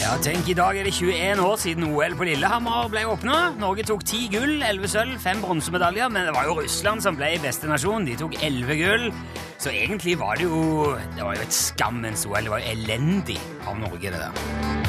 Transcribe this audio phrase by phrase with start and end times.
[0.00, 3.36] Ja, tenk, I dag er det 21 år siden OL på Lillehammer ble åpna.
[3.60, 7.30] Norge tok 10 gull, 11 sølv, 5 bronsemedaljer, men det var jo Russland som ble
[7.44, 8.08] beste nasjon.
[8.08, 9.06] De tok 11 gull.
[9.60, 12.42] Så egentlig var det jo Det var jo et skammens OL.
[12.42, 14.80] Det var jo elendig av Norge, det der.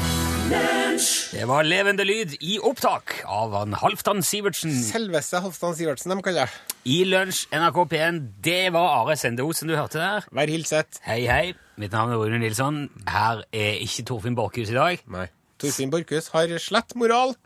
[0.52, 6.44] Det var levende lyd i opptak av han Halvdan Sivertsen Selveste Halvdan Sivertsen, de kaller
[6.44, 6.71] jeg.
[6.88, 8.16] I Lunsj NRK P1.
[8.42, 10.24] Det var Are Sende Osen du hørte der.
[10.34, 10.98] Vær hilset.
[11.06, 11.52] Hei, hei.
[11.78, 12.88] Mitt navn er Rune Nilsson.
[13.08, 15.04] Her er ikke Torfinn Borchhus i dag.
[15.12, 15.28] Nei.
[15.62, 17.36] Torfinn Borchhus har slett moral.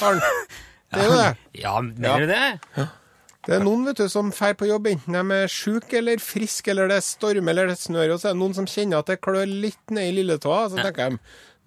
[0.00, 0.50] Har han.
[0.92, 1.30] Det er jo det.
[1.62, 2.88] Ja, mener du det?
[3.42, 6.70] Det er noen vet du, som drar på jobb, enten de er sjuke eller friske,
[6.70, 9.16] eller det stormer eller det snør, og så er det noen som kjenner at det
[9.24, 11.18] klør litt ned i lilletåa, så tenker de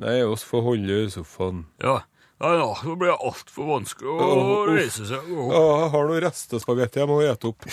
[0.04, 1.66] Nei, oss får holde i sofaen.
[1.84, 1.98] Ja.
[2.36, 5.30] Ja, ja, det blir altfor vanskelig å reise seg.
[5.32, 7.68] Å, jeg har noe restespagetti jeg må ete opp.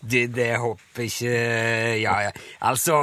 [0.00, 1.30] Det, det håper ikke
[2.00, 2.30] Ja, ja.
[2.64, 2.96] Altså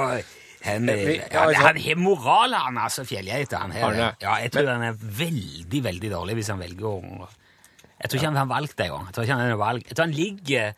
[0.65, 3.61] han, har ja, han har moral, han altså, fjellgeita.
[3.61, 3.83] Han det.
[3.95, 4.09] det?
[4.25, 8.31] Ja, jeg tror han er veldig, veldig dårlig hvis han velger å Jeg tror ikke
[8.31, 9.05] han har valgt det engang.
[9.07, 9.87] Jeg tror ikke han har valgt.
[9.87, 10.73] Jeg tror han ligger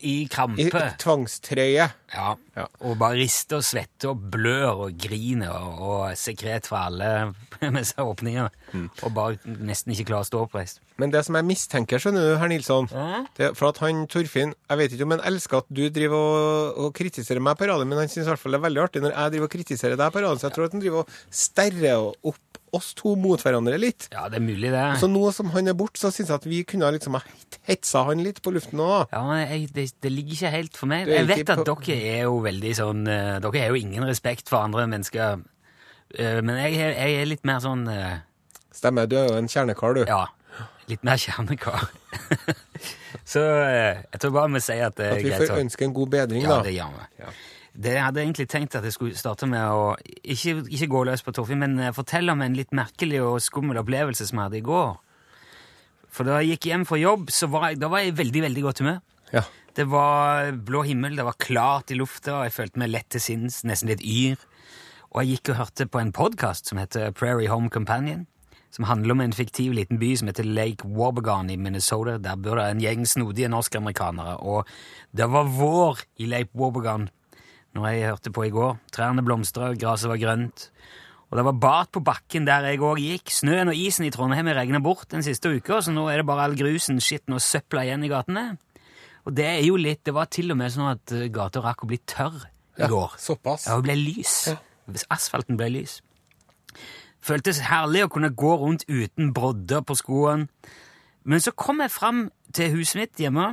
[0.00, 0.94] i I krampe.
[1.02, 1.90] tvangstrøye.
[2.14, 2.66] Ja, Ja.
[2.86, 7.08] og bare rister og svetter og blør og griner og, og sekret fra alle
[7.74, 8.48] med seg åpninger.
[8.72, 8.88] Mm.
[9.02, 10.80] Og bare nesten ikke klarer å stå oppreist.
[10.98, 12.86] Men det som jeg mistenker, skjønner du, herr Nilsson
[13.34, 16.78] det For at han, Torfinn Jeg vet ikke om han elsker at du driver og,
[16.84, 19.02] og kritiserer meg på radioen, men han syns i hvert fall det er veldig artig
[19.02, 21.16] når jeg driver og kritiserer deg på radioen, så jeg tror at han driver og
[21.34, 24.08] sterrer opp oss to mot hverandre litt.
[24.12, 24.82] Ja, det er mulig, det.
[25.00, 27.22] Så nå som han er borte, så syns jeg at vi kunne liksom ha
[27.68, 29.08] hetsa han litt på luften òg.
[29.14, 31.08] Ja, men jeg, det, det ligger ikke helt for meg.
[31.10, 34.60] Jeg vet at dere er jo veldig sånn eh, Dere har jo ingen respekt for
[34.66, 35.42] andre mennesker.
[36.18, 38.18] Eh, Men jeg, jeg er litt mer sånn eh,
[38.74, 40.02] Stemmer, du er jo en kjernekar, du.
[40.10, 40.24] Ja,
[40.90, 41.86] litt mer kjernekar.
[43.34, 45.34] Så jeg tror bare vi sier at det er greit.
[45.38, 46.58] At vi får ønske en god bedring, da.
[46.58, 47.06] Ja, det gjør vi.
[47.22, 47.30] Ja.
[47.74, 51.24] Det jeg hadde egentlig tenkt at jeg skulle starte med å ikke, ikke gå løs
[51.26, 54.60] på Torfinn, men eh, fortelle om en litt merkelig og skummel opplevelse som jeg hadde
[54.60, 54.92] i går.
[56.14, 58.42] For da jeg gikk hjem fra jobb, så var jeg, da var jeg i veldig,
[58.46, 59.00] veldig godt humør.
[59.34, 59.42] Ja.
[59.74, 63.24] Det var blå himmel, det var klart i lufta, og jeg følte meg lett til
[63.24, 64.38] sinns, nesten litt yr.
[65.10, 68.28] Og jeg gikk og hørte på en podkast som heter Prairie Home Companion,
[68.74, 72.20] som handler om en fiktiv liten by som heter Lake Warbegon i Minnesota.
[72.22, 74.70] Der bor det en gjeng snodige norskamerikanere, og
[75.10, 77.10] det var vår i Lake Wobegon
[77.74, 78.76] når jeg hørte på i går.
[78.94, 80.68] Trærne blomstra, gresset var grønt.
[81.30, 83.32] Og det var bart på bakken der jeg òg gikk.
[83.34, 86.26] Snøen og isen i Trondheim har regna bort den siste uka, så nå er det
[86.28, 88.44] bare all grusen, skitten og søpla igjen i gatene.
[89.24, 91.82] Og det er jo litt Det var til og med sånn at eh, gata rakk
[91.86, 92.42] å bli tørr
[92.76, 93.14] i Ja, går.
[93.18, 93.66] såpass.
[93.66, 94.34] Ja, det ble lys.
[95.10, 96.02] Asfalten ble lys.
[97.24, 100.48] Føltes herlig å kunne gå rundt uten brodder på skoene.
[101.24, 103.46] Men så kom jeg fram til huset mitt hjemme,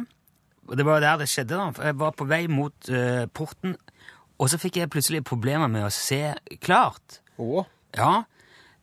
[0.68, 1.56] og det var der det skjedde.
[1.56, 1.86] da.
[1.88, 3.78] Jeg var på vei mot uh, porten,
[4.42, 7.22] og så fikk jeg plutselig problemer med å se klart.
[7.42, 7.68] Åh.
[7.98, 8.24] Ja,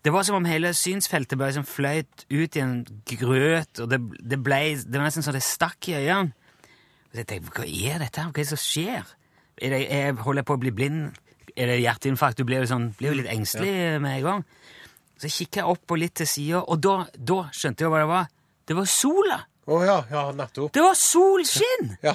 [0.07, 2.77] det var som om hele synsfeltet ble liksom fløyt ut i en
[3.11, 6.31] grøt, og det, det ble det var nesten så det stakk i øynene.
[7.09, 8.27] Og jeg tenkte, hva er dette?
[8.29, 9.11] Hva er det som skjer?
[9.59, 11.19] Er det, jeg holder jeg på å bli blind?
[11.59, 12.39] Er det hjerteinfarkt?
[12.39, 13.75] Du blir jo, sånn, blir jo litt engstelig
[14.05, 14.45] med en gang.
[15.19, 18.11] Så kikket jeg opp og litt til siden, og da, da skjønte jeg hva det
[18.13, 18.29] var.
[18.69, 19.39] Det var sola!
[19.69, 20.71] Å ja, ja, nettopp.
[20.77, 21.97] Det var solskinn!
[22.05, 22.15] Ja.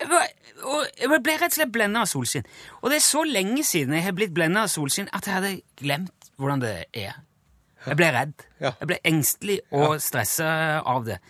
[0.00, 0.34] Jeg,
[1.00, 2.46] jeg ble rett og slett blenda av solskinn.
[2.80, 5.52] Og det er så lenge siden jeg har blitt blenda av solskinn at jeg hadde
[5.80, 7.20] glemt hvordan det er.
[7.86, 8.34] Jeg ble redd.
[8.60, 10.50] Jeg ble engstelig og stressa
[10.84, 11.20] av det.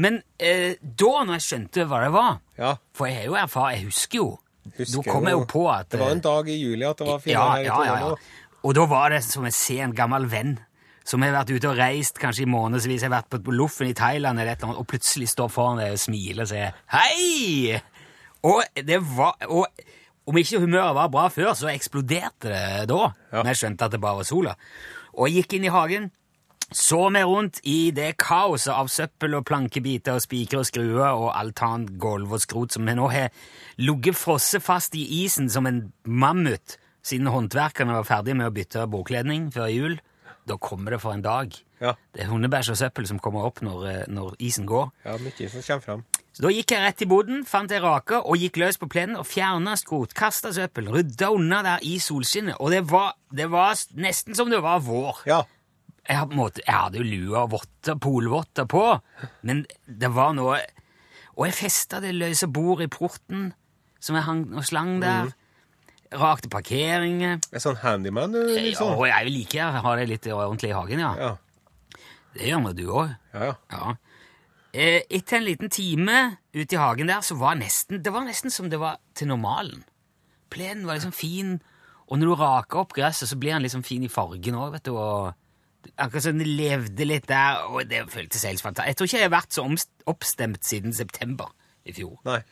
[0.00, 2.76] Men eh, da, når jeg skjønte hva det var Ja.
[2.96, 4.30] For jeg har jo erfart, jeg husker jo.
[4.76, 7.00] Husker da kom jeg jo på at Det var en eh, dag i juli at
[7.00, 8.48] det var fire ja, her i ja, ja, ja.
[8.60, 10.58] Og da var det som å se en gammel venn
[11.10, 14.38] som har vært ute og reist kanskje i månedsvis, har vært på loffen i Thailand
[14.38, 17.80] eller et eller annet, og plutselig står foran deg og smiler og sier 'hei'!
[18.46, 19.66] Og det var og
[20.30, 23.10] om ikke humøret var bra før, så eksploderte det da.
[23.32, 23.40] Ja.
[23.40, 24.54] Men jeg skjønte at det bare var sola.
[25.16, 26.10] Og jeg gikk inn i hagen,
[26.70, 31.32] så meg rundt i det kaoset av søppel og plankebiter og spiker og skruer og
[31.34, 33.32] altan, gulv og skrot som jeg nå har
[33.80, 38.86] ligget frosset fast i isen som en mammut siden håndverkerne var ferdige med å bytte
[38.92, 39.98] bordkledning før jul.
[40.46, 41.56] Da kommer det for en dag.
[41.80, 41.96] Ja.
[42.14, 44.90] Det er hundebæsj og søppel som kommer opp når, eh, når isen går.
[45.04, 46.04] ja, mye som kommer fram.
[46.40, 49.18] Så da gikk jeg rett i boden, fant ei rake og gikk løs på plenen
[49.20, 52.56] og fjerna skrot, kasta søppel, rydda unna der i solskinnet.
[52.64, 55.20] Og det var, det var nesten som det var vår.
[55.28, 55.42] Ja.
[56.08, 58.86] Jeg, måte, jeg hadde jo lua og votter, polvotter på,
[59.44, 60.56] men det var noe
[61.36, 63.50] Og jeg festa det løse bordet i porten
[64.00, 65.34] som jeg hang og slang der.
[66.16, 67.36] Rakte parkeringer.
[67.52, 68.96] En sånn handyman, du, Ja, liksom.
[68.96, 71.12] og jeg liker å ha det litt ordentlig i hagen, ja.
[71.20, 71.34] Ja.
[72.32, 73.12] Det gjør nå du òg.
[73.36, 73.58] Ja, ja.
[73.76, 73.98] Ja.
[74.72, 76.18] Eh, etter en liten time
[76.54, 79.82] ute i hagen der, så var nesten, det var nesten som det var til normalen.
[80.50, 81.56] Plenen var liksom fin,
[82.06, 84.86] og når du raker opp gresset, så blir den liksom fin i fargen òg, vet
[84.86, 84.94] du.
[84.94, 85.34] og
[85.96, 88.88] Akkurat som det levde litt der, og det føltes helt fantastisk.
[88.90, 89.64] Jeg tror ikke jeg har vært så
[90.12, 91.54] oppstemt siden september
[91.88, 92.18] i fjor.
[92.28, 92.42] Nei.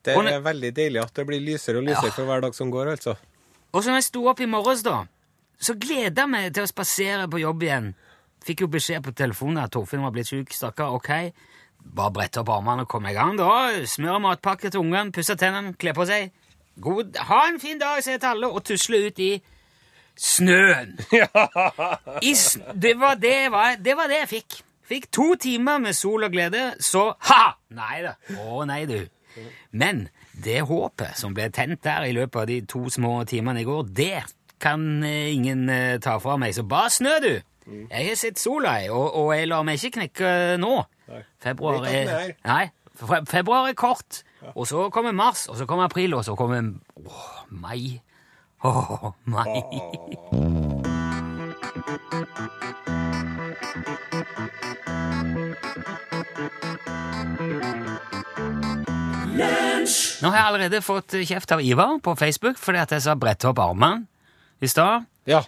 [0.00, 2.70] Det Og er veldig deilig at det blir lysere og lysere for hver dag som
[2.72, 3.18] går, altså.
[3.70, 5.02] Og så når jeg sto opp i morges, da,
[5.60, 7.90] så gleda jeg meg til å spasere på jobb igjen.
[8.44, 10.52] Fikk jo beskjed på telefonen at Torfinn var blitt syk.
[10.56, 10.94] Stakkar.
[10.96, 11.10] Ok.
[11.96, 13.50] Bare brette opp armene og komme i gang, da.
[13.88, 16.30] Smøre matpakke til ungene, pusse tennene, kle på seg.
[16.80, 19.30] God, ha en fin dag, sier jeg til alle, og tusle ut i
[20.20, 20.96] snøen.
[22.28, 24.58] I, sn- det, var det, var, det var det jeg fikk.
[24.90, 27.42] Fikk to timer med sol og glede, så ha!
[27.76, 28.16] Nei da.
[28.42, 28.98] Å nei, du.
[29.70, 30.08] Men
[30.44, 33.86] det håpet som ble tent der i løpet av de to små timene i går,
[33.94, 34.24] det
[34.60, 36.52] kan eh, ingen eh, ta fra meg.
[36.56, 37.32] Så bare snø, du!
[37.70, 40.32] Jeg har sett sola, jeg, og, og jeg lar meg ikke knekke
[40.62, 40.74] nå.
[41.42, 42.34] Februar Vet at den er.
[42.46, 42.64] Nei,
[43.30, 44.22] februar er kort.
[44.54, 46.72] Og så kommer mars, og så kommer april, og så kommer
[47.06, 48.00] åh, mai.
[48.64, 49.60] Åh, mai.
[60.20, 63.48] Nå har jeg allerede fått kjeft av Ivar på Facebook fordi at jeg sa 'brette
[63.48, 64.04] opp armene'
[64.60, 65.06] i stad.
[65.26, 65.40] Ja.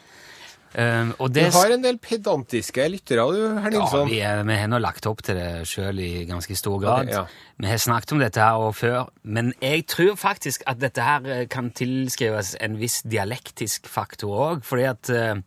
[0.73, 4.09] Um, og Du har en del pedantiske lyttere, du, herr ja, Nilsson.
[4.09, 7.11] vi, er, vi har nå lagt opp til det sjøl i ganske stor grad.
[7.11, 7.25] Ok, ja.
[7.61, 11.27] Vi har snakket om dette her og før, men jeg tror faktisk at dette her
[11.29, 15.43] eh, kan tilskrives en viss dialektisk faktor òg, fordi at eh,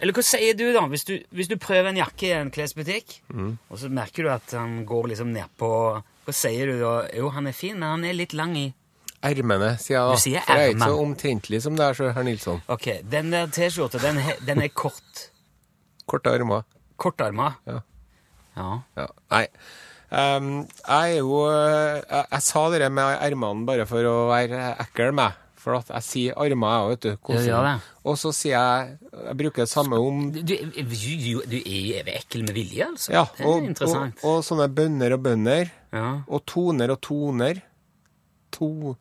[0.00, 0.86] Eller hva sier du, da?
[0.88, 3.58] Hvis du, hvis du prøver en jakke i en klesbutikk, Mm.
[3.68, 5.68] og så merker du at han går liksom nedpå
[6.24, 6.94] Hva sier du da?
[7.14, 8.72] Jo, han er fin, men han er litt lang i
[9.22, 10.14] Ermene, sier jeg da.
[10.14, 12.60] Du sier For jeg er ikke så omtrentlig som det er, så herr Nilsson.
[12.68, 15.30] Ok, den der T-skjorta, den, he- den er kort.
[16.06, 16.62] Korte armer.
[16.96, 17.54] Kortarma.
[17.66, 17.80] Ja.
[18.56, 18.68] Ja.
[18.96, 19.06] Ja.
[19.32, 19.46] Nei.
[20.16, 20.52] Ehm,
[20.86, 25.12] jeg er jo eh, jeg, jeg sa det med ermene bare for å være ekkel
[25.16, 25.42] med.
[25.66, 27.32] For at jeg sier armer, jeg òg, vet du.
[27.34, 27.72] Ja, ja, det.
[28.06, 32.44] Og så sier jeg Jeg bruker det samme om Du, du, du, du er ekkel
[32.46, 33.10] med vilje, altså?
[33.16, 34.22] Ja, det er og, og, interessant.
[34.22, 35.72] og sånne bønner og bønner.
[35.96, 36.06] ja.
[36.28, 37.58] Og toner og toner.
[38.54, 38.94] To jeg-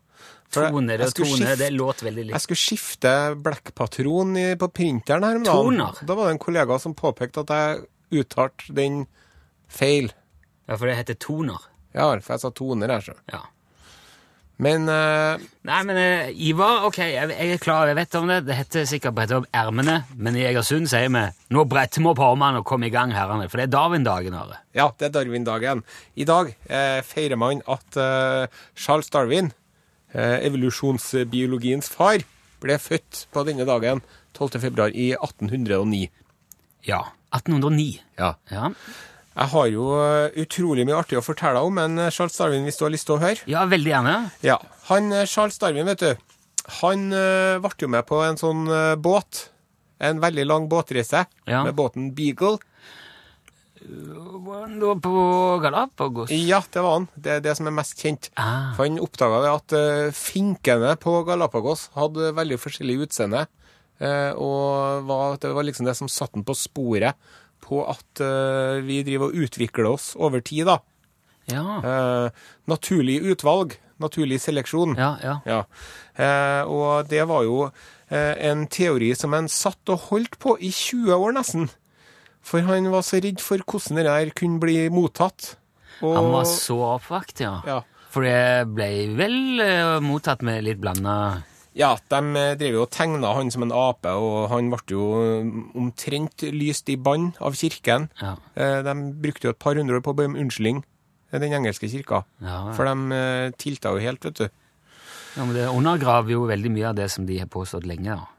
[0.52, 3.14] Toner og toner, skifte- det låt veldig Jeg skulle skifte
[3.44, 5.64] blekkpatron i- på printeren her om dagen.
[5.66, 6.06] Toner?
[6.06, 7.86] Da var det en kollega som påpekte at jeg
[8.24, 9.06] uttalte den
[9.68, 10.12] feil.
[10.70, 11.60] Ja, for det heter toner.
[11.94, 13.14] Ja, for jeg sa toner her, så.
[13.32, 13.42] Ja.
[14.58, 15.36] Men uh,
[15.68, 18.38] Nei, men uh, Ivar, ok, jeg, jeg er klar, jeg vet om det.
[18.48, 22.22] Det heter sikkert brette opp ermene, men i Egersund sier vi nå bretter vi opp
[22.24, 24.34] armene og kommer i gang, herrene, for det er Darwin-dagen.
[24.34, 24.62] Are.
[24.74, 25.84] ja, det er Darwin-dagen.
[26.16, 28.00] I dag uh, feirer man at
[28.80, 29.52] Charles Darwin,
[30.16, 32.24] evolusjonsbiologiens far,
[32.64, 34.02] ble født på denne dagen,
[34.36, 34.60] 12.
[34.64, 36.08] februar i 1809.
[36.88, 37.02] Ja.
[37.36, 38.00] 1809.
[38.20, 38.34] Ja.
[38.52, 38.70] Ja.
[39.36, 42.78] Jeg har jo eh, utrolig mye artig å fortelle om, men eh, Charles Darwin, hvis
[42.80, 44.14] du har lyst til å høre ja, veldig gjerne.
[44.48, 44.56] Ja,
[44.88, 46.14] han eh, Charles Darwin, vet du,
[46.80, 49.50] han eh, ble jo med på en sånn eh, båt.
[50.04, 51.62] En veldig lang båtreise Ja.
[51.64, 52.58] med båten Beagle.
[53.86, 55.12] Da på
[55.62, 56.32] Galapagos.
[56.34, 57.08] Ja, det var han.
[57.16, 58.30] Det er det som er mest kjent.
[58.38, 58.72] Ah.
[58.76, 63.46] For han oppdaga at eh, finkene på Galapagos hadde veldig forskjellig utseende.
[64.00, 67.14] eh, og var, det var liksom det som satte han på sporet
[67.66, 70.80] på at eh, vi driver og utvikler oss over tid, da.
[71.46, 72.32] Ja.
[72.66, 74.96] Naturlig utvalg, naturlig seleksjon.
[74.98, 75.36] Ja, ja.
[75.46, 75.60] Ja.
[76.66, 77.68] Og det var jo
[78.10, 81.70] en teori som han satt og holdt på i 20 år nesten.
[82.46, 85.56] For han var så redd for hvordan det der kunne bli mottatt.
[86.04, 87.58] Og, Han var så oppvakt, ja.
[87.66, 87.80] Ja.
[88.12, 91.42] For det ble vel eh, mottatt med litt blanda
[91.76, 95.08] Ja, de eh, drev jo og tegna han som en ape, og han ble jo
[95.24, 95.50] eh,
[95.80, 98.10] omtrent lyst i bann av kirken.
[98.22, 98.36] Ja.
[98.56, 100.84] De brukte jo et par hundre år på å be om unnskyldning,
[101.34, 102.22] den engelske kirka.
[102.44, 102.76] Ja, ja.
[102.78, 104.48] For de tilta jo helt, vet du.
[105.36, 108.20] ja, men Det undergraver jo veldig mye av det som de har påstått lenge.
[108.20, 108.35] da.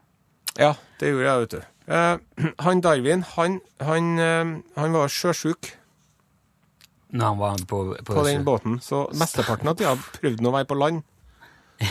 [0.57, 1.59] Ja, det gjorde jeg, vet du.
[1.87, 5.69] Eh, han Darwin, han, han, eh, han var sjøsjuk
[7.13, 10.57] Når han var på, på, på den båten, så mesteparten av tida prøvde han å
[10.57, 11.05] være på land.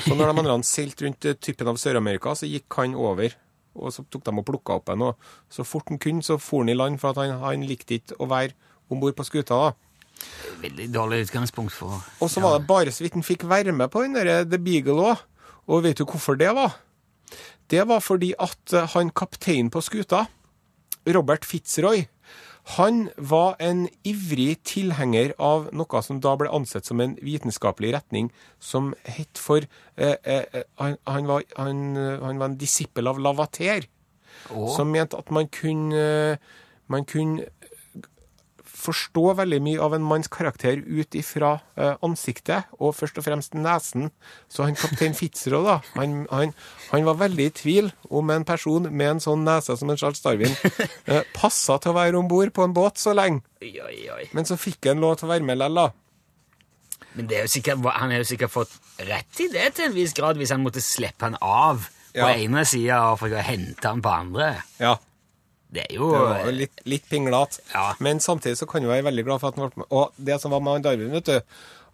[0.03, 3.39] Så når de andre seilte rundt eh, typen av Sør-Amerika, så gikk han over.
[3.77, 6.65] Og så tok de og plukka opp en, og så fort han kunne, så for
[6.65, 8.57] han i land, for at han, han likte ikke å være
[8.91, 9.57] om bord på skuta.
[9.57, 9.87] da.
[10.63, 13.93] Veldig dårlig utgangspunkt for Og så var det bare så vidt han fikk være med
[13.93, 15.25] på den der The Beagle òg.
[15.67, 16.77] Og vet du hvorfor det var?
[17.71, 20.27] Det var fordi at eh, han kapteinen på skuta,
[21.07, 22.07] Robert Fitzroy,
[22.67, 28.33] han var en ivrig tilhenger av noe som da ble ansett som en vitenskapelig retning
[28.59, 29.63] som het for
[29.95, 33.87] eh, eh, han, han, var, han, eh, han var en disippel av Lavater,
[34.51, 34.67] oh.
[34.75, 36.41] som mente at man kunne,
[36.91, 37.47] man kunne
[38.87, 43.59] forstå veldig mye av en manns karakter ut ifra eh, ansiktet, og først og fremst
[43.59, 44.09] nesen.
[44.49, 46.55] Så han kaptein Fitzroy, da, han, han,
[46.93, 50.23] han var veldig i tvil om en person med en sånn nese som en Charles
[50.25, 50.55] Darwin
[51.11, 53.43] eh, passa til å være om bord på en båt så lenge.
[54.33, 55.91] Men så fikk han lov til å være med likevel, da.
[57.17, 58.73] Men det er sikkert, han har jo sikkert fått
[59.09, 62.29] rett i det til en viss grad hvis han måtte slippe han av på Ja.
[62.33, 64.51] ene sida og hente han på andre.
[64.81, 64.95] Ja.
[65.73, 67.61] Det er jo Det jo litt, litt pinglete.
[67.73, 67.89] Ja.
[68.01, 69.91] Men samtidig så kan du være veldig glad for at han ble med.
[69.91, 71.41] Og det som var med Darwin, vet du,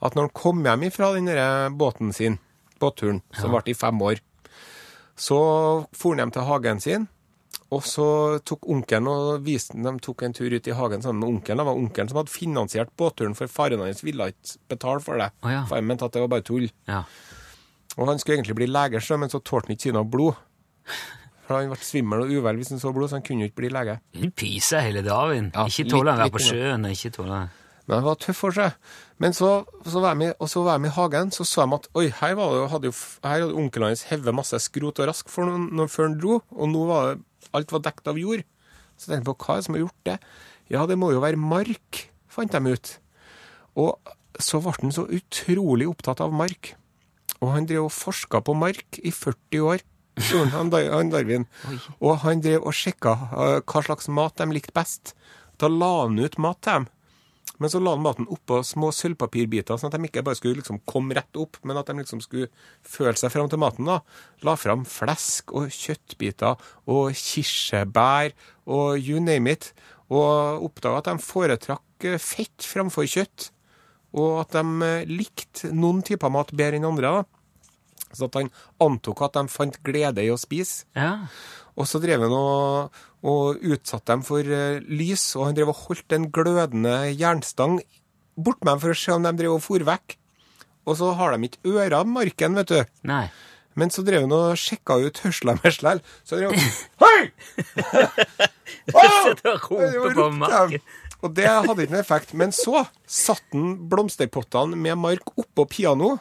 [0.02, 1.32] at når han kom hjem fra den
[1.78, 2.38] båten sin,
[2.82, 4.20] båtturen, som varte i fem år,
[5.16, 5.38] så
[5.94, 7.08] for han hjem til hagen sin,
[7.72, 8.06] og så
[8.44, 11.60] tok onkelen og viste De tok en tur ut i hagen sammen med onkelen.
[11.62, 15.30] Det var onkelen som hadde finansiert båtturen, for faren hans ville ikke betale for det.
[15.40, 15.62] Oh, ja.
[15.70, 16.68] Faren mente at det var bare tull.
[16.90, 17.04] ja.
[18.00, 20.38] Og han skulle egentlig bli lege, men så tålte han ikke synet av blod.
[21.52, 23.60] For han ble svimmel og uvel hvis han så blod, så han kunne jo ikke
[23.60, 23.98] bli lege.
[24.16, 25.50] Hun pyser hele dagen.
[25.52, 26.88] Ja, ikke tåler han å være på sjøen.
[26.88, 27.50] ikke tåler...
[27.82, 28.76] Men han var tøff for seg.
[29.20, 29.50] Men så,
[29.84, 31.88] så var jeg med, og så var jeg med i hagen, så så de at
[31.98, 32.94] oi, her, var det, hadde jo,
[33.26, 36.38] her hadde onkelen hans hevet masse skrot og rask for noen, noen før han dro,
[36.54, 38.46] og nå var det, alt var dekt av jord.
[38.94, 40.16] Så tenkte jeg på hva er det som har gjort det?
[40.72, 42.94] Ja, det må jo være mark, fant de ut.
[43.82, 46.76] Og så ble han så utrolig opptatt av mark.
[47.42, 49.82] Og han drev og forska på mark i 40 år,
[50.20, 51.46] gjorde han, han Darwin.
[52.00, 55.14] Og han drev og sjekka eh, hva slags mat de likte best.
[55.60, 56.90] Da la han ut mat til dem.
[57.62, 60.80] Men så la han maten oppå små sølvpapirbiter, sånn at de ikke bare skulle liksom
[60.88, 62.48] komme rett opp, men at de liksom skulle
[62.82, 63.86] føle seg fram til maten.
[63.86, 64.00] da.
[64.46, 66.58] La fram flesk og kjøttbiter
[66.90, 68.34] og kirsebær
[68.66, 69.70] og you name it.
[70.12, 73.52] Og oppdaga at de foretrakk eh, fett framfor kjøtt.
[74.18, 77.14] Og at de eh, likte noen typer mat bedre enn andre.
[77.22, 77.41] da.
[78.12, 78.52] Så at han
[78.82, 80.86] antok at de fant glede i å spise.
[80.98, 81.26] Ja.
[81.78, 85.84] Og så drev han og, og utsatte dem for uh, lys, og han drev og
[85.86, 87.80] holdt en glødende jernstang
[88.36, 90.18] bort med dem for å se om de drev og for vekk.
[90.88, 92.80] Og så har de ikke ører, marken, vet du.
[93.08, 93.26] Nei.
[93.78, 96.02] Men så drev han og sjekka ut hørselen deres likevel.
[96.28, 96.60] Så drev han
[97.02, 97.20] Hei!
[98.92, 100.84] Sitter og roper på marken.
[101.22, 102.34] Og det hadde ikke noen effekt.
[102.38, 106.20] Men så satte han blomsterpottene med mark oppå piano, og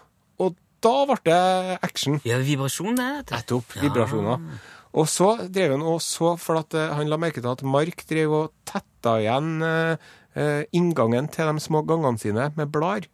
[0.84, 2.20] da ble det action.
[2.28, 3.10] Ja, vibrasjon det.
[3.32, 3.76] Nettopp.
[3.82, 4.44] Vibrasjoner.
[4.92, 8.04] Og så drev han og så, for at eh, han la merke til at Mark
[8.10, 13.08] drev og tetta igjen eh, eh, inngangen til de små gangene sine med blader,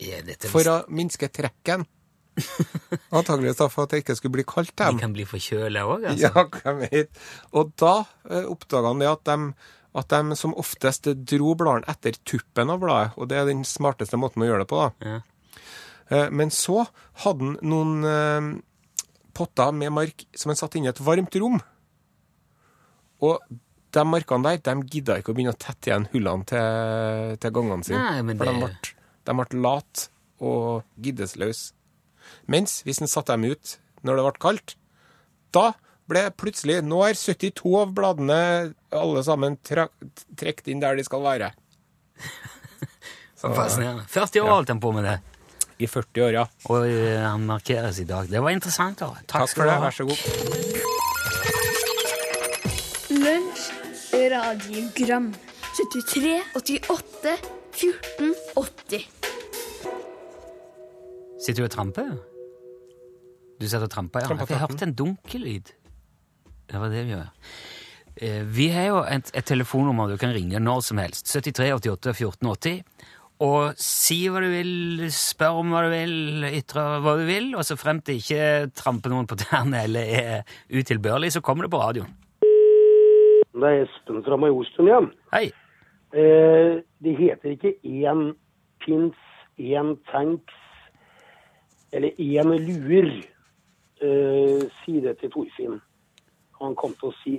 [0.00, 1.84] Ja, for å minske trekken.
[3.12, 6.06] Antakeligvis da for at det ikke skulle bli kaldt til De kan bli forkjøla òg,
[6.14, 6.30] altså.
[6.30, 7.20] Ja, hvem vet.
[7.52, 7.98] Og da
[8.30, 9.52] eh, oppdaga han det at de,
[10.00, 14.16] at de som oftest dro bladene etter tuppen av bladet, og det er den smarteste
[14.16, 14.88] måten å gjøre det på, da.
[15.04, 15.20] Ja.
[16.10, 16.84] Eh, Men så
[17.24, 18.52] hadde han noen eh,
[19.36, 21.60] potter med mark som han satte inn i et varmt rom.
[23.20, 23.38] Og
[23.90, 27.86] de markene der, de gidda ikke å begynne å tette igjen hullene til, til gangene
[27.86, 28.00] sine.
[28.22, 30.08] Nei, For de ble, de late
[30.40, 31.72] og giddesløse.
[32.50, 33.76] Mens hvis en satte dem ut
[34.06, 34.76] når det ble kaldt,
[35.54, 35.72] da
[36.10, 38.38] ble plutselig Nå er 72 av bladene
[38.94, 41.50] alle sammen trukket inn der de skal være.
[43.38, 44.06] Så fascinerende.
[44.10, 45.16] 40 år holdt han på med det,
[45.80, 46.44] I 40 år, ja.
[46.68, 48.28] og eh, han markeres i dag.
[48.28, 48.98] Det var interessant.
[49.00, 49.08] da.
[49.24, 49.76] Takk, Takk for det.
[49.80, 50.18] Vær så god.
[53.10, 53.64] Lunsj,
[54.32, 55.30] radiogram
[55.76, 57.34] 73, 88,
[57.80, 59.06] 14, 80
[61.40, 62.10] Sitter du og tramper?
[63.60, 64.36] Du sitter og tramper, ja.
[64.50, 65.70] Jeg hørte en dunkelyd.
[66.70, 67.30] Det var det vi gjør.
[68.20, 71.24] Eh, Vi har jo et, et telefonnummer du kan ringe når som helst.
[71.32, 72.82] 73 88 14 80.
[73.40, 77.64] Og si hva du vil, spør om hva du vil, ytre hva du vil, og
[77.64, 81.80] så frem til ikke tramper noen på tærne eller er utilbørlig, så kommer det på
[81.80, 82.12] radioen.
[83.50, 85.08] Det er Espen fra Majorstuen igjen.
[85.32, 85.46] Hei!
[86.12, 88.34] Eh, det heter ikke én
[88.84, 89.16] pins,
[89.56, 90.56] én tanks
[91.92, 93.10] eller én luer.
[94.04, 95.80] Eh, si det til Torfinn.
[96.60, 97.38] Han kom til å si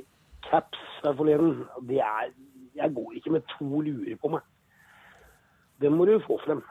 [0.50, 1.62] caps her forleden.
[1.88, 2.34] Det er
[2.74, 4.42] Jeg går ikke med to luer på meg.
[5.82, 6.62] Det må du få frem.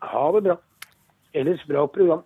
[0.00, 0.56] Ha det bra.
[1.34, 2.22] Ellers bra program.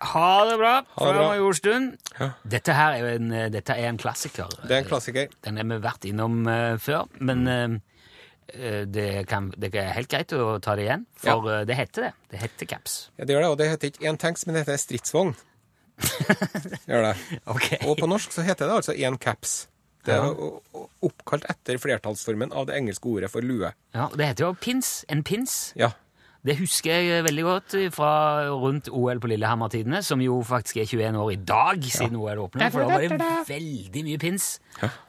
[0.00, 1.90] Ha det bra fra Majorstuen.
[2.16, 2.30] Ja.
[2.48, 4.48] Dette her er en, eh, dette er en klassiker.
[4.62, 5.28] Det er en klassiker.
[5.44, 7.74] Den har vi vært innom uh, før, men eh,
[8.54, 12.08] eh, det, kan, det er helt greit å ta det igjen, for eh, det heter
[12.08, 12.12] det.
[12.32, 13.10] Det heter caps.
[13.18, 15.34] Ja, det gjør det, og det heter ikke én tanks, men det heter stridsvogn.
[16.88, 17.14] gjør det.
[17.44, 17.82] Okay.
[17.84, 19.66] Og på norsk så heter det altså én caps.
[20.04, 23.72] Det er o- oppkalt etter flertallsformen av det engelske ordet for lue.
[23.94, 25.04] Ja, det heter jo pins.
[25.08, 25.72] En pins.
[25.76, 25.90] Ja.
[26.40, 28.10] Det husker jeg veldig godt fra
[28.48, 32.72] rundt OL på Lillehammer-tidene, som jo faktisk er 21 år i dag siden OL åpnet.
[32.72, 34.46] For da var det veldig mye pins.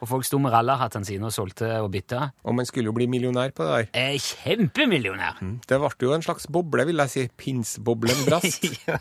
[0.02, 2.26] Og folk sto med rallarhattene sine og solgte og bytta.
[2.44, 3.88] Og man skulle jo bli millionær på det der.
[3.96, 5.40] Er kjempemillionær!
[5.40, 7.26] Det ble jo en slags boble, vil jeg si.
[7.40, 8.68] Pinsboblen brast.
[8.90, 9.00] ja.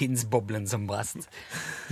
[0.00, 1.28] Pinsboblen som brast.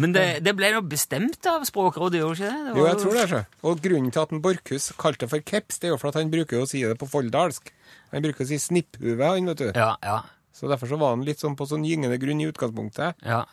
[0.00, 2.72] Men det, det ble nå bestemt av Språkrådet, gjorde ikke det?
[2.72, 3.28] det Jo, jeg tror det.
[3.34, 3.44] Så.
[3.68, 6.22] Og grunnen til at en Borchhus kalte det for keps, det er jo for at
[6.22, 7.74] han bruker å si det på folldalsk.
[8.12, 9.70] Han bruker å si snipphue, han, vet du.
[9.74, 10.18] Ja, ja,
[10.52, 13.20] Så derfor så var han litt sånn på sånn gyngende grunn i utgangspunktet.
[13.24, 13.44] ja.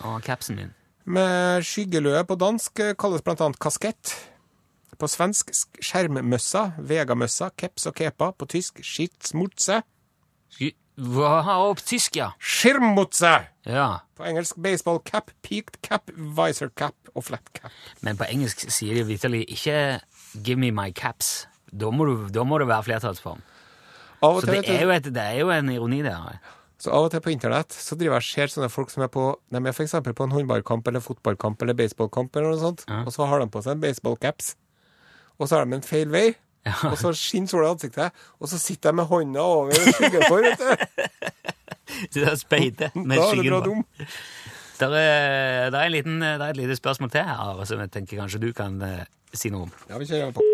[0.00, 0.70] Og capsen min.
[1.04, 4.14] Med skyggeløe på dansk kalles blant annet kaskett.
[4.96, 8.30] På svensk skjermmøssa, vegamøssa, keps og kepa.
[8.32, 8.80] På tysk
[11.00, 12.32] Hva har opp tysk, ja?
[12.36, 13.32] Skirmmutse!
[13.64, 14.02] Ja.
[14.16, 17.72] På engelsk baseball cap, peaked cap, visor cap og flat cap.
[18.04, 20.00] Men på engelsk sier de vitterlig ikke
[20.34, 21.46] 'give me my caps'.
[21.72, 23.40] Da må, du, da må det være flertallsform.
[24.26, 26.40] Og Så det er jo, et, det er jo en ironi der.
[26.80, 29.10] Så av og til på internett så driver jeg og ser sånne folk som er
[29.12, 33.10] på De er eksempel på en håndballkamp eller fotballkamp eller baseballkamp eller noe sånt, og
[33.12, 34.54] så har de på seg en baseballcaps.
[35.40, 36.30] Og så har de en feil vei,
[36.88, 40.44] og så skinner sola i ansiktet, og så sitter de med hånda over skyggen for,
[40.44, 40.72] vet du.
[42.14, 43.74] Det med skyggen med det skyggen på.
[44.80, 47.90] Der er, der er, en liten, der er et lite spørsmål til her, som jeg
[47.90, 49.74] tenker kanskje du kan eh, si noe om.
[49.90, 50.46] Ja, vi kjører på.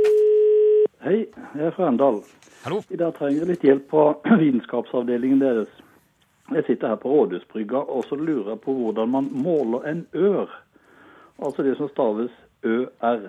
[1.07, 1.21] Hei,
[1.55, 2.17] jeg er fra Arendal.
[2.65, 2.81] Hallo?
[2.91, 4.01] I dag trenger jeg litt hjelp på
[4.41, 5.75] vitenskapsavdelingen deres.
[6.51, 10.51] Jeg sitter her på Rådhusbrygga og så lurer jeg på hvordan man måler en ør.
[11.39, 12.35] Altså det som staves
[12.67, 13.29] ØR.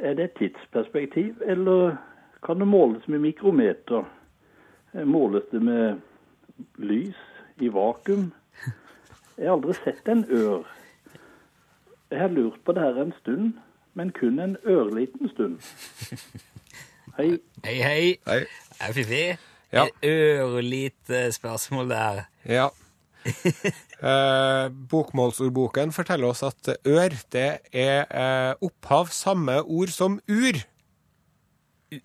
[0.00, 1.98] Er det et tidsperspektiv, eller
[2.48, 4.08] kan det måles med mikrometer?
[5.04, 6.00] Måles det med
[6.80, 7.20] lys
[7.60, 8.30] i vakuum?
[9.36, 10.64] Jeg har aldri sett en ør.
[12.08, 13.52] Jeg har lurt på det her en stund,
[13.94, 15.58] men kun en ørliten stund.
[17.18, 17.38] Hei.
[17.64, 18.06] Hei, hei.
[18.26, 18.40] Hei.
[18.80, 19.26] Er det fiffig?
[19.72, 19.84] Ja.
[19.86, 22.24] Et ørlite spørsmål der.
[22.48, 22.68] Ja.
[24.04, 30.58] Eh, bokmålsordboken forteller oss at ør det er eh, opphav samme ord som ur.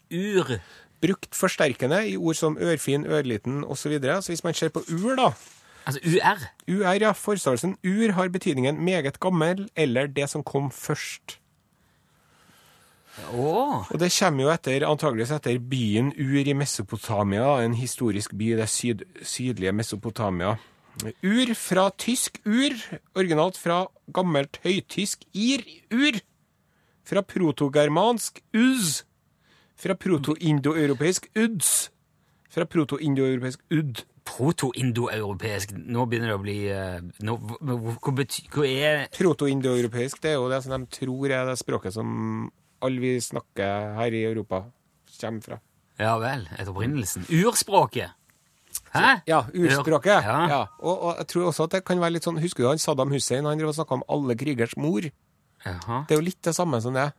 [0.07, 0.53] Ur.
[1.03, 3.81] Brukt forsterkende i ord som ørfin, ørliten osv.
[3.81, 4.21] Så, videre.
[4.21, 5.33] så hvis man ser på ur, da
[5.89, 6.41] Altså UR.
[6.69, 7.11] UR, ja.
[7.11, 11.39] Forståelsen ur har betydningen meget gammel eller det som kom først.
[13.29, 13.51] Å.
[13.85, 18.59] Og det kommer jo etter, antageligvis etter byen Ur i Mesopotamia, en historisk by i
[18.59, 20.55] det syd, sydlige Mesopotamia.
[21.23, 22.75] Ur fra tysk ur,
[23.15, 26.19] originalt fra gammelt høytysk ir, ur.
[27.07, 29.03] Fra protogermansk uz.
[29.79, 31.89] Fra protoindoeuropeisk uds.
[32.49, 34.03] Fra protoindoeuropeisk udd.
[34.29, 35.71] Proto-indoeuropeisk.
[35.73, 40.59] Nå begynner det å bli eh, nå, hva, hva er Protoindoeuropeisk, det er jo det
[40.65, 42.49] som de tror er det språket som
[42.85, 44.63] alle vi snakker her i Europa,
[45.19, 45.59] kommer fra.
[45.99, 47.25] Ja vel, etter opprinnelsen.
[47.27, 48.13] Urspråket.
[48.93, 49.19] Hæ?
[49.27, 50.23] Ja, urspråket.
[50.23, 50.37] Ja.
[50.49, 50.59] Ja.
[50.79, 53.11] Og, og jeg tror også at det kan være litt sånn Husker du han Saddam
[53.13, 53.45] Hussein?
[53.49, 55.05] Han drev og snakka om alle krigers mor.
[55.65, 56.03] Jaha.
[56.07, 57.09] Det er jo litt det samme som det.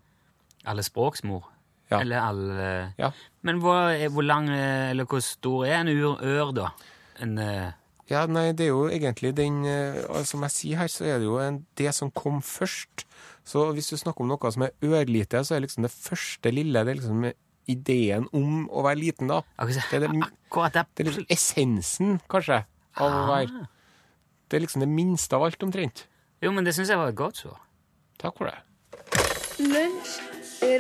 [0.71, 1.45] Alle språksmor.
[1.91, 2.01] Ja.
[2.01, 3.11] Eller alle Ja.
[3.43, 6.71] Men hva, er- hvor lang eller hvor stor er en ur, ør, da?
[7.21, 7.71] En uh...
[8.11, 11.29] Ja, nei, det er jo egentlig den altså, Som jeg sier her, så er det
[11.29, 13.05] jo en, det som kom først.
[13.51, 16.85] Så hvis du snakker om noe som er ørlite, så er liksom det første lille
[16.87, 17.25] det er liksom
[17.71, 19.41] ideen om å være liten, da.
[19.59, 22.63] Det er, det, det er liksom essensen, kanskje,
[22.99, 23.67] av å være
[24.51, 26.07] Det er liksom det minste av alt, omtrent.
[26.43, 27.59] Jo, men det syns jeg var et godt svar.
[28.23, 28.59] Takk for det.
[29.61, 30.15] Lunsj,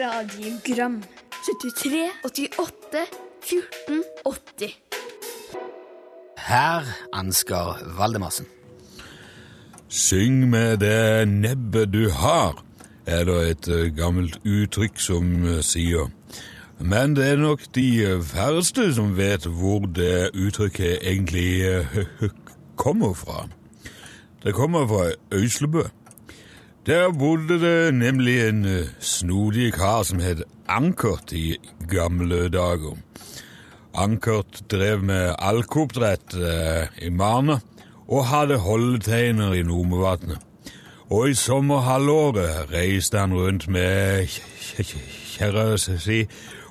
[0.00, 1.00] radiogram
[1.40, 3.04] 73, 88,
[3.50, 4.74] 14, 80
[6.50, 8.59] Her Ansgar Valdemarsen.
[9.90, 12.60] Syng med det nebbet du har,
[13.06, 16.12] er det et eh, gammelt uttrykk som eh, sier.
[16.78, 21.96] Men det er nok de færreste som vet hvor det uttrykket egentlig eh,
[22.82, 23.48] kommer fra.
[24.44, 25.82] Det kommer fra Øyslebø.
[26.86, 28.62] Der bodde det nemlig en
[29.00, 31.56] snodig kar som het Ankert i
[31.90, 32.94] gamle dager.
[33.94, 36.38] Ankert drev med alkeoppdrett
[37.02, 37.58] i Marna
[38.10, 40.38] og hadde holdeteiner i Nomevatnet.
[41.10, 46.24] Og i sommerhalvåret reiste han rundt med kj- kj- kjerra si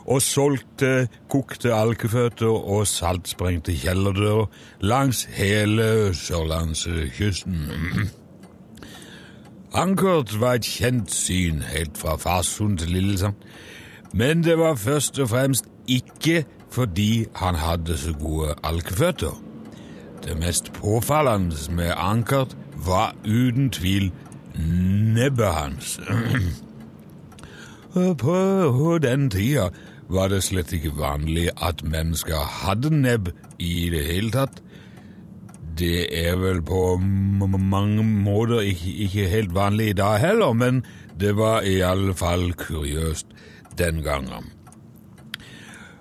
[0.10, 4.48] og solgte kokte alkeføtter og saltsprengte kjellerdører
[4.82, 7.68] langs hele sørlandskysten.
[9.74, 13.36] Ankert var et kjent syn helt fra Farsund til Lillesand,
[14.14, 19.36] men det var først og fremst ikke fordi han hadde så gode alkeføtter.
[20.24, 24.12] Det mest påfallende med Ankert var uten tvil
[25.16, 26.00] nebbet hans.
[28.24, 29.70] På den tida
[30.10, 33.30] var det slett ikke vanlig at mennesker hadde nebb
[33.62, 34.62] i det hele tatt.
[35.80, 40.82] Det er vel på mange måter ikke, helt vanlig i dag heller, men
[41.20, 43.30] det var i alle fall kuriøst
[43.80, 44.50] den gangen.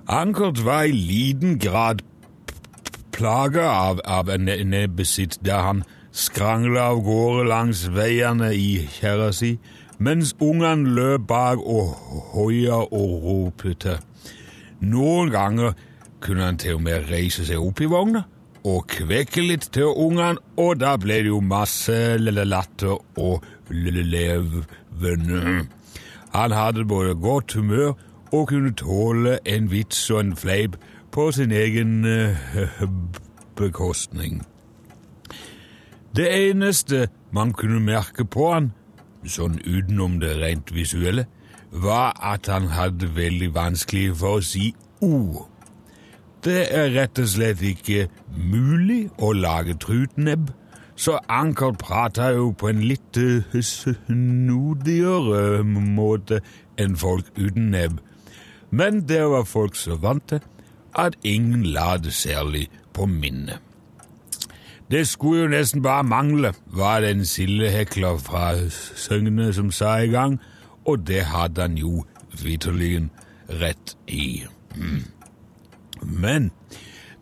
[0.09, 2.03] Ankert var i liten grad
[3.19, 5.83] plaga av, av en ne- nebbet sitt der han
[6.15, 9.57] skrangla av gårde langs veiene i kjerra si,
[9.99, 11.93] mens ungene løp bak og
[12.33, 13.99] hoia og ropte.
[14.81, 15.75] Noen ganger
[16.23, 18.25] kunne han til og med reise seg opp i vogna
[18.69, 25.67] og kvekke litt til ungene, og da ble det jo masse lille latter og levende.
[26.35, 27.95] Han hadde både godt humør
[28.33, 30.77] og kunne tåle en vits og en fleip
[31.19, 32.37] på sin egen eh,
[33.57, 34.43] bekostning.
[36.17, 38.69] Det eneste man kunne merke på han,
[39.27, 41.25] sånn utenom det rent visuelle,
[41.73, 44.69] var at han hadde veldig vanskelig for å si
[45.03, 45.43] O.
[46.47, 50.53] Det er rett og slett ikke mulig å lage trutnebb,
[50.95, 56.39] så Anker prata jo på en litt eh, snodigere måte
[56.79, 57.99] enn folk uten nebb.
[58.71, 60.47] Men det var folk så vant til
[60.99, 63.59] at ingen la det særlig på minnet.
[64.91, 70.07] Det skulle jo nesten bare mangle, var det en sildehekler fra Søgne som sa i
[70.07, 70.41] gang,
[70.85, 72.05] og det hadde han jo
[72.43, 73.09] vitterlig
[73.49, 74.43] rett i.
[74.77, 75.05] Mm.
[76.03, 76.51] Men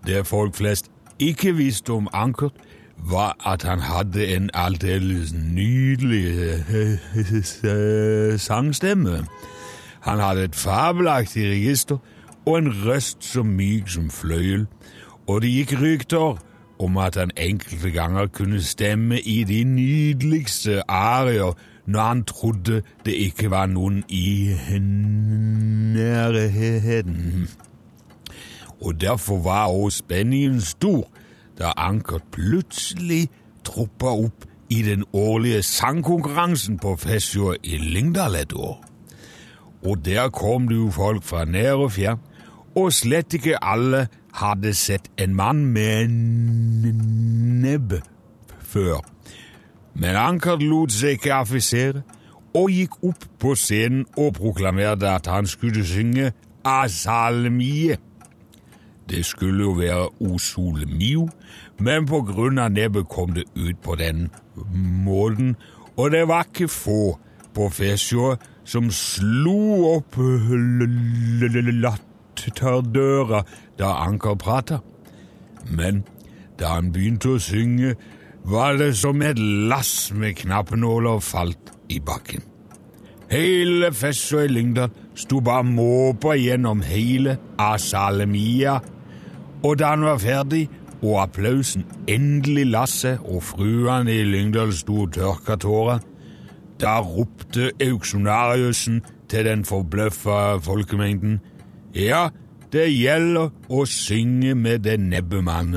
[0.07, 2.53] det folk flest ikke visste om Ankert,
[2.99, 9.27] var at han hadde en aldeles nydelig eh, sangstemme.
[10.01, 11.97] Han hadde et fabelaktig register
[12.47, 14.67] og en røst så myk som fløyel,
[15.27, 16.39] og det gikk rykter
[16.79, 21.53] om at han enkelte ganger kunne stemme i de nydeligste arier
[21.87, 24.55] når han trodde det ikke var noen i
[25.95, 27.49] nærheten.
[28.81, 31.09] Og derfor var også spenningen stor
[31.59, 33.29] da Ankert plutselig
[33.65, 38.85] troppa opp i den årlige sangkonkurransen på Fesjå i Lyngdal et år.
[39.87, 42.19] Og der kom det jo folk fra nær og fjern,
[42.77, 48.03] og slett ikke alle hadde sett en mann med en nebbe
[48.61, 49.01] før.
[49.95, 52.03] Men Ankert lot seg ikke affisere,
[52.57, 56.33] og gikk opp på scenen og proklamerte at han skulle synge
[56.65, 57.97] Asalmie.
[59.09, 60.37] Det skulle jo være O
[60.87, 61.29] Mio,
[61.79, 64.31] men på grunn av nebbet kom det ut på den
[65.05, 65.57] måten,
[65.97, 67.19] og det var ikke få
[67.55, 70.17] på Fesjå som slo opp
[72.47, 73.45] latterdøra
[73.79, 74.81] da Anker prata.
[75.71, 76.05] Men
[76.59, 77.97] da han begynte å synge,
[78.47, 82.43] var det som et lass med knappenåler falt i bakken.
[83.27, 88.79] Hele Fesjå i Lyngdal sto bare måpa gjennom hele Asalemia,
[89.65, 90.69] og da han var ferdig
[91.03, 95.99] og applausen endelig la seg og fruene i Lyngdal sto og tørka tårer,
[96.79, 101.41] da ropte auksjonariusen til den forbløffa folkemengden
[101.97, 102.27] ja,
[102.73, 105.73] det gjelder å synge med det nebbet man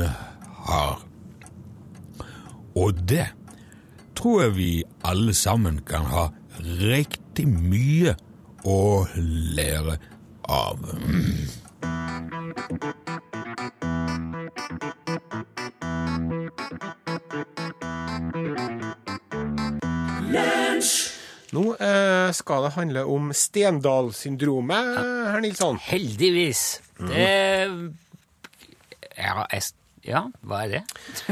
[0.68, 1.00] har.
[2.76, 3.30] Og det
[4.20, 4.72] tror jeg vi
[5.08, 6.28] alle sammen kan ha
[6.60, 8.18] riktig mye
[8.68, 9.96] å lære
[10.50, 10.84] av.
[21.56, 24.90] Nå eh, skal det handle om Stendal-syndromet,
[25.34, 25.80] herr Nilsson.
[25.82, 26.82] Heldigvis.
[27.00, 27.30] Det
[29.20, 29.64] ja, jeg,
[30.06, 30.84] ja, hva er det?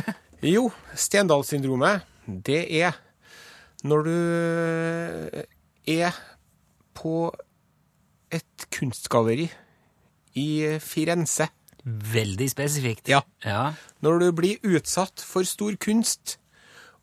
[0.55, 2.97] Jo, Stendal-syndromet, det er
[3.87, 4.17] når du
[5.87, 6.17] er
[6.97, 7.29] på
[8.33, 9.47] et kunstgalleri
[10.37, 10.49] i
[10.83, 11.47] Firenze.
[11.87, 13.07] Veldig spesifikt.
[13.09, 13.21] Ja.
[13.45, 13.71] ja.
[14.03, 16.35] Når du blir utsatt for stor kunst,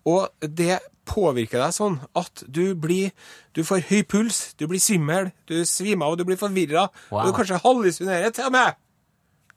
[0.05, 3.11] og det påvirker deg sånn at du blir
[3.55, 7.21] Du får høy puls, du blir svimmel, du svimer av, du blir forvirra, Wow.
[7.21, 8.75] og du kanskje hallusinerer til og med.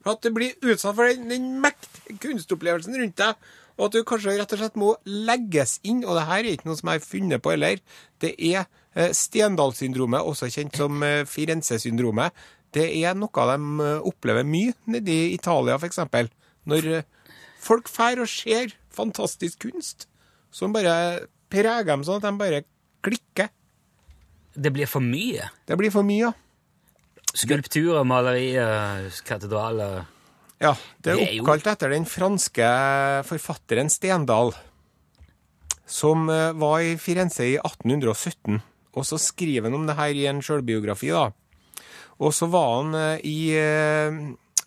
[0.06, 3.34] At du blir utsatt for den, den mektige kunstopplevelsen rundt deg,
[3.78, 6.04] og at du kanskje rett og slett må legges inn.
[6.06, 7.82] Og det her er ikke noe som jeg har funnet på heller.
[8.22, 12.34] Det er eh, Stendal-syndromet, også kjent som eh, Firenze-syndromet.
[12.74, 16.00] Det er noe de eh, opplever mye nede i Italia, f.eks.
[16.68, 17.06] Når eh,
[17.62, 20.06] folk drar og ser fantastisk kunst
[20.54, 22.64] som bare preger dem sånn at de bare
[23.04, 23.50] klikker.
[24.58, 25.50] Det blir for mye.
[25.68, 26.34] Det blir for mye, ja.
[27.36, 30.06] Skulpturer, malerier, katedraler
[30.58, 30.72] Ja,
[31.04, 32.68] det er oppkalt etter den franske
[33.28, 34.54] forfatteren Stendal,
[35.86, 38.58] som eh, var i Firenze i 1817.
[38.98, 41.28] Og så skriver han om det her i en sjølbiografi, da.
[42.18, 44.18] Og så var han eh, i eh,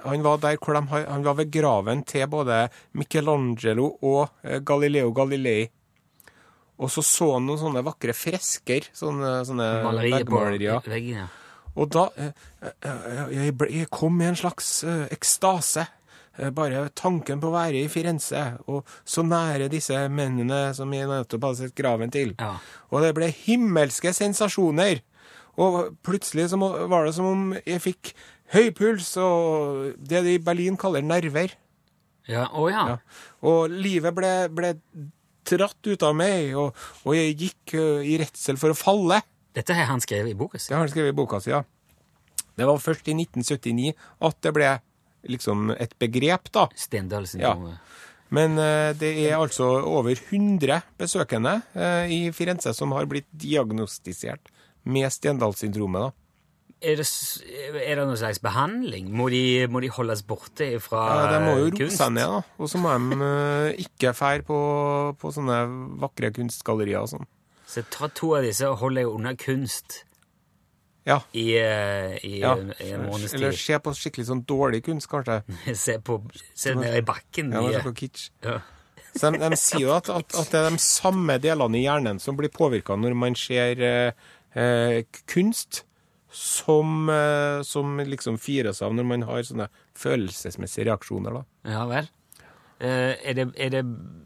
[0.06, 4.30] Han var der hvor de, han var ved graven til både Michelangelo og
[4.66, 5.68] Galileo Galilei.
[6.82, 10.42] Og så så han noen sånne vakre fresker, sånne, sånne Malerier på
[10.90, 11.28] veggen, ja.
[11.78, 12.32] Og da eh,
[12.84, 15.86] eh, jeg, jeg kom i en slags eh, ekstase.
[16.40, 21.08] Eh, Bare tanken på å være i Firenze, og så nære disse mennene som jeg
[21.08, 22.34] nettopp hadde sett graven til.
[22.42, 22.58] Ja.
[22.92, 25.00] Og det ble himmelske sensasjoner.
[25.62, 28.14] Og plutselig var det som om jeg fikk
[28.56, 31.54] høy puls og det de i Berlin kaller nerver.
[32.28, 32.84] Ja, Å ja.
[32.94, 33.00] Ja.
[33.48, 34.76] Og livet ble, ble
[35.60, 39.22] dratt ut av meg, og, og jeg gikk i redsel for å falle.
[39.56, 40.70] Dette har han skrevet i boka si.
[40.70, 41.64] Det har han skrevet i boka si, ja.
[42.56, 43.94] Det var først i 1979
[44.28, 44.72] at det ble
[45.32, 46.68] liksom et begrep, da.
[46.78, 47.80] Stendal-syndromet.
[48.32, 54.52] Men uh, det er altså over 100 besøkende uh, i Firenze som har blitt diagnostisert
[54.88, 56.08] med Stendal-syndromet.
[56.08, 56.21] da.
[56.82, 57.06] Er, det,
[57.86, 59.12] er det noen slags behandling?
[59.14, 61.20] Må de, må de holdes borte fra kunst?
[61.22, 62.40] Ja, de må jo roe seg ned, da.
[62.58, 64.58] Og så må de eh, ikke fære på,
[65.22, 65.60] på sånne
[66.02, 67.30] vakre kunstgallerier og sånn.
[67.70, 70.02] Så ta to av disse og hold deg unna kunst
[71.08, 71.20] Ja.
[71.38, 72.56] i, eh, i, ja.
[72.82, 75.40] i en måneds Eller se på skikkelig sånn dårlig kunst, kanskje.
[75.86, 76.18] Se, på,
[76.58, 77.54] se ned i bakken.
[77.54, 78.28] Ja, se på kitsch.
[78.50, 78.58] ja.
[79.14, 82.20] Så de, de sier jo at, at, at det er de samme delene i hjernen
[82.24, 85.84] som blir påvirka når man ser eh, eh, kunst,
[86.32, 89.68] som, eh, som liksom fires av når man har sånne
[90.00, 91.42] følelsesmessige reaksjoner.
[91.42, 91.72] da.
[91.74, 92.10] Ja vel.
[92.80, 93.86] Eh, er det, er det,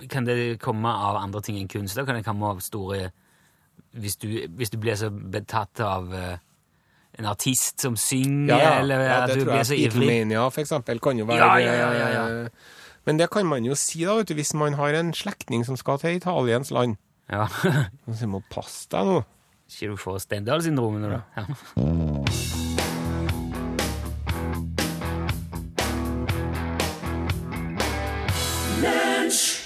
[0.09, 1.97] kan det komme av andre ting enn kunst?
[1.97, 3.11] Da kan det komme av store
[3.95, 6.37] Hvis du, hvis du blir så betatt av eh,
[7.17, 11.17] en artist som synger, eller ja, at du blir så ivrig Beatlemania, for eksempel, kan
[11.17, 12.49] jo være Ja, ja, ja, ja, ja.
[13.05, 15.77] Men det kan man jo si, da, vet du, hvis man har en slektning som
[15.77, 16.97] skal til Italiens land.
[17.31, 17.45] Ja.
[18.11, 19.19] Så må passe pass deg nå.
[19.65, 21.21] Ikke du får Stendal-syndromet nå, da?
[21.35, 21.43] Ja.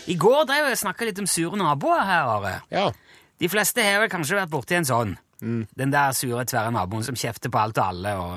[0.09, 2.53] I går drev jeg snakka litt om sure naboer her, Are.
[2.73, 2.87] Ja.
[3.39, 5.17] De fleste har vel kanskje vært borti en sånn.
[5.39, 8.33] Den der sure, tverre naboen som kjefter på alt og alle og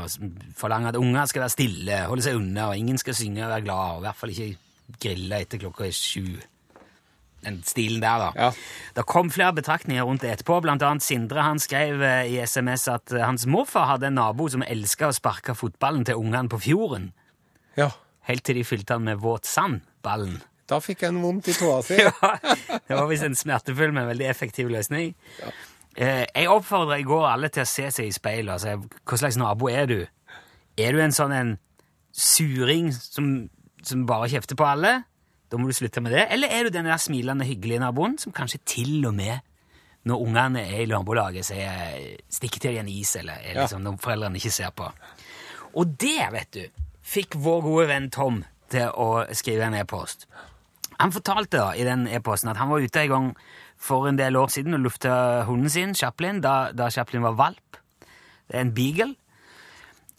[0.59, 3.65] forlanger at unger skal være stille, holde seg unna, og ingen skal synge og være
[3.67, 6.27] glad, og i hvert fall ikke grille etter klokka er sju.
[7.43, 8.29] Den stilen der, da.
[8.39, 8.51] Ja.
[8.95, 10.61] Det kom flere betraktninger rundt det etterpå.
[10.63, 14.47] Blant annet Sindre han skrev eh, i SMS at eh, hans morfar hadde en nabo
[14.53, 17.11] som elska å sparke fotballen til ungene på fjorden,
[17.79, 17.89] ja.
[18.31, 20.39] helt til de fylte den med våt sand, ballen.
[20.71, 21.99] Da fikk en vondt i tåa si.
[22.07, 25.11] Ja, det var visst en smertefull, men veldig effektiv løsning.
[25.99, 29.19] Eh, Jeg oppfordra i går alle til å se seg i speilet og si hva
[29.21, 29.99] slags nabo er du?
[30.79, 31.57] Er du en sånn en
[32.15, 33.49] suring som,
[33.83, 35.01] som bare kjefter på alle?
[35.53, 36.27] Da må du slutte med det.
[36.33, 39.43] Eller er du den der smilende, hyggelige naboen som kanskje til og med
[40.09, 44.37] når ungene er i nabolaget, sier 'stikk til en is', eller er liksom, når foreldrene
[44.37, 44.89] ikke ser på.
[45.75, 50.27] Og det, vet du, fikk vår gode venn Tom til å skrive en e-post.
[50.99, 53.37] Han fortalte da i den e-posten at han var ute en gang
[53.77, 57.79] for en del år siden og lufta hunden sin, Chaplin, da, da Chaplin var valp.
[58.49, 59.15] Det er en beagle.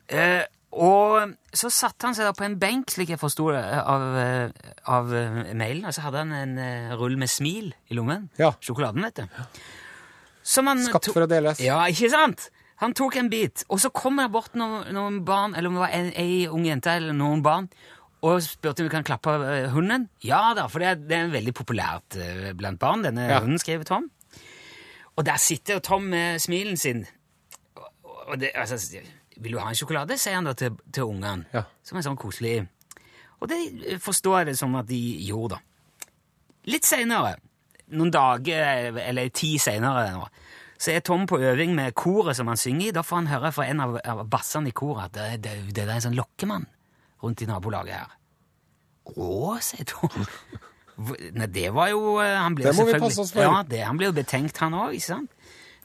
[0.07, 0.43] Eh,
[0.73, 4.03] og så satte han seg da på en benk, slik jeg forsto det av,
[4.89, 8.29] av eh, mailen, og så hadde han en eh, rull med smil i lommen.
[8.41, 8.51] Ja.
[8.59, 9.43] Sjokoladen, vet du.
[10.43, 11.61] Skapt for å deles.
[11.63, 12.49] ja, ikke sant?
[12.81, 15.83] Han tok en bit, og så kom det bort noen, noen barn, eller om det
[15.85, 17.69] var en, ei ung jente eller noen barn,
[18.23, 20.09] og spurte om vi kan klappe eh, hunden.
[20.25, 22.17] Ja da, for det, er- det er veldig populært
[22.59, 23.39] blant barn, denne Ja.
[23.43, 24.09] hunden, skriver Tom.
[25.15, 27.05] Og der sitter Tom med smilen sin.
[27.77, 28.77] Og- Og det, altså,
[29.37, 31.47] vil du ha en sjokolade, sier han da til, til ungene.
[31.53, 31.65] Ja.
[31.85, 32.63] Som en sånn koselig
[33.41, 36.11] Og det forstår jeg det som at de gjorde, da.
[36.71, 37.35] Litt seinere,
[37.91, 40.29] noen dager eller ti seinere,
[40.79, 42.93] så er Tom på øving med koret som han synger i.
[42.95, 45.83] Da får han høre fra en av, av bassene i koret at det, det, det
[45.83, 46.69] er en sånn lokkemann
[47.23, 48.15] rundt i nabolaget her.
[49.11, 50.27] Å, sier Tom.
[51.33, 53.43] Nei, det var jo eh, han ble Det må vi passe oss for.
[53.43, 54.95] Ja, det, han ble jo betenkt, han òg.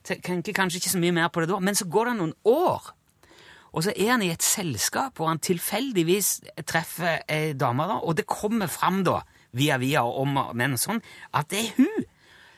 [0.07, 2.93] Tenker kanskje ikke så mye mer på det da, men så går det noen år.
[3.73, 8.17] Og så er han i et selskap hvor han tilfeldigvis treffer ei dame, da, og
[8.17, 9.21] det kommer fram da,
[9.53, 11.03] via via om og men og sånn,
[11.35, 12.05] at det er hun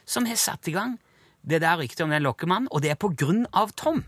[0.07, 0.99] som har satt i gang
[1.46, 4.03] det der ryktet om den lokkemannen, og det er på grunn av Tom.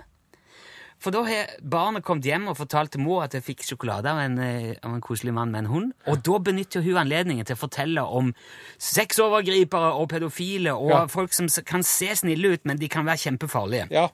[1.03, 4.19] For da har barnet kommet hjem og fortalt til mor at jeg fikk sjokolade av
[4.23, 7.57] en, eh, av en koselig mann med en hund, og da benytter hun anledningen til
[7.57, 8.35] å fortelle om
[8.79, 11.07] sexovergripere og pedofile og Ja.
[11.07, 13.89] folk som kan se snille ut, men de kan være kjempefarlige.
[13.91, 14.09] Ja,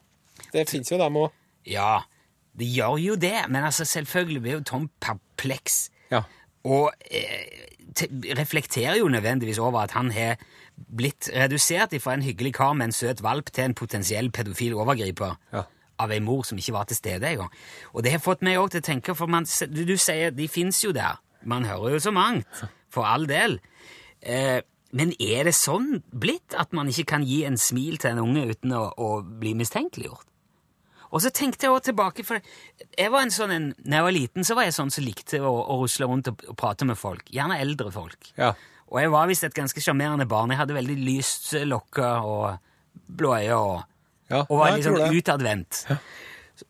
[0.51, 1.31] det fins jo dem òg.
[1.65, 2.01] Ja,
[2.59, 5.89] det gjør jo det, men altså selvfølgelig blir jo Tom perpleks.
[6.11, 6.23] Ja.
[6.67, 10.37] Og eh, te- reflekterer jo nødvendigvis over at han har
[10.95, 15.35] blitt redusert fra en hyggelig kar med en søt valp til en potensiell pedofil overgriper.
[15.53, 15.65] Ja.
[15.99, 17.49] av ei mor som ikke var til stede engang.
[17.91, 20.45] Og det har fått meg òg til å tenke, for man, du, du sier de
[20.47, 21.17] fins jo der.
[21.43, 22.47] Man hører jo så mangt,
[22.87, 23.57] for all del.
[24.23, 24.61] Eh,
[24.95, 28.45] men er det sånn blitt at man ikke kan gi en smil til en unge
[28.53, 29.09] uten å, å
[29.43, 30.23] bli mistenkeliggjort?
[31.09, 32.37] Og så tenkte jeg også tilbake, for
[32.93, 35.41] jeg var en sånn, en, når jeg var liten, så var jeg sånn som likte
[35.41, 37.29] å, å rusle rundt og, og prate med folk.
[37.33, 38.31] Gjerne eldre folk.
[38.37, 38.53] Ja.
[38.89, 40.53] Og jeg var visst et ganske sjarmerende barn.
[40.53, 43.79] Jeg hadde veldig lyst lokker og blå øyne og,
[44.29, 45.83] Ja, og var ja, liksom utadvendt.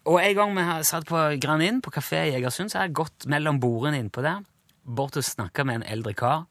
[0.08, 3.28] Og en gang vi satt på Granin, på kafé i Egersund, så har jeg gått
[3.28, 4.46] mellom bordene innpå der,
[4.84, 6.46] bort og snakka med en eldre kar.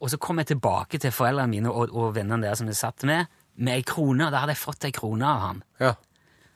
[0.00, 3.04] Og så kom jeg tilbake til foreldrene mine og, og vennene der som jeg satt
[3.08, 3.28] med,
[3.60, 4.26] med ei krone.
[4.26, 5.64] og Da hadde jeg fått ei krone av han.
[5.80, 5.94] Ja.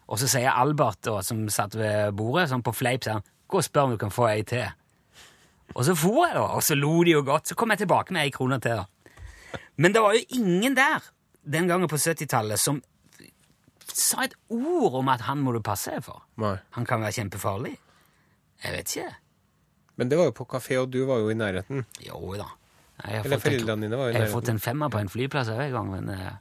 [0.09, 3.57] Og så sier Albert, da, som satt ved bordet, sånn på fleip, sier han, gå
[3.61, 4.67] og spør om du kan få ei til.
[5.75, 7.49] Og så for jeg, da, og så lo de jo godt.
[7.49, 8.83] Så kom jeg tilbake med ei krone til.
[8.83, 9.61] da.
[9.77, 11.03] Men det var jo ingen der
[11.45, 12.83] den gangen på 70-tallet som
[13.95, 16.23] sa et ord om at han må du passe deg for.
[16.41, 16.57] Nei.
[16.77, 17.75] Han kan være kjempefarlig.
[18.65, 19.15] Jeg vet ikke.
[20.01, 21.85] Men det var jo på kafé, og du var jo i nærheten.
[22.03, 22.47] Jo da.
[23.05, 24.33] Jeg har Eller fått en- dine var jo i Jeg har nærheten.
[24.41, 26.33] fått en femmer på en flyplass òg en gang, men eh,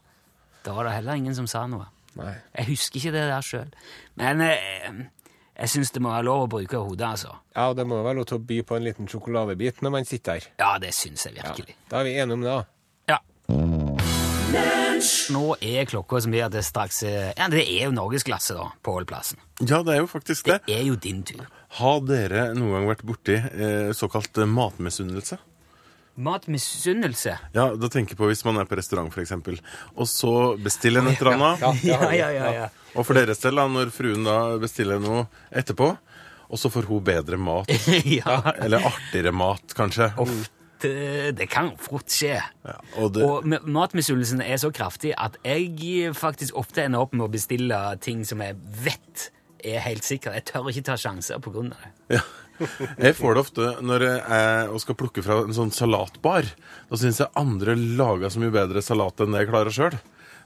[0.64, 1.86] da var det heller ingen som sa noe.
[2.16, 2.34] Nei.
[2.58, 3.70] Jeg husker ikke det der sjøl.
[4.20, 5.00] Men eh,
[5.58, 7.32] jeg syns det må være lov å bruke hodet, altså.
[7.56, 10.04] Ja, og det må være lov til å by på en liten sjokoladebit når man
[10.08, 10.48] sitter her.
[10.62, 11.48] Ja, det syns jeg Ja.
[11.50, 11.76] virkelig.
[11.90, 12.64] Da er vi enige om det, da.
[13.14, 13.18] Ja.
[15.34, 18.68] Nå er klokka som mye at det straks er Ja, det er jo norgesklasse, da,
[18.84, 19.38] på Ålplassen.
[19.66, 20.60] Ja, det er jo faktisk det.
[20.68, 21.42] Det er jo din tur.
[21.80, 25.38] Har dere noen gang vært borti eh, såkalt eh, matmisunnelse?
[26.16, 27.34] Matmisunnelse.
[27.56, 29.58] Ja, da tenker jeg på hvis man er på restaurant, eksempel,
[29.96, 31.84] og så bestiller en et eller annet.
[31.84, 32.68] Ja, Ja, ja.
[32.94, 35.90] Og for deres del, da, når fruen da bestiller noe etterpå,
[36.44, 37.70] og så får hun bedre mat,
[38.18, 38.38] ja.
[38.62, 40.12] eller artigere mat, kanskje.
[40.84, 42.36] Det, det kan fort skje.
[42.38, 47.26] Ja, og det, Og matmisunnelsen er så kraftig at jeg faktisk ofte ender opp med
[47.26, 49.30] å bestille ting som jeg vet
[49.64, 50.36] er helt sikkert.
[50.36, 52.18] Jeg tør ikke ta sjanser på grunn av det.
[52.18, 52.24] ja.
[53.04, 56.46] Jeg får det ofte når jeg er skal plukke fra en sånn salatbar.
[56.90, 59.96] Da syns jeg andre lager så mye bedre salat enn det jeg klarer sjøl.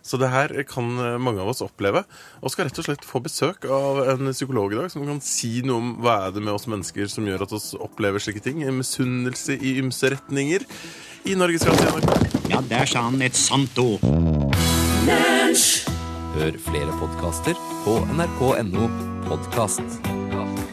[0.08, 0.86] Så det her kan
[1.20, 2.04] mange av oss oppleve,
[2.40, 5.58] og skal rett og slett få besøk av en psykolog i dag som kan si
[5.66, 8.62] noe om hva er det med oss mennesker som gjør at oss opplever slike ting.
[8.78, 10.64] Misunnelse i ymse retninger.
[11.28, 14.00] I Norges i Ja, der sa han et sant ord.
[16.38, 18.88] Hør flere podkaster på nrk.no
[19.26, 20.67] podkast.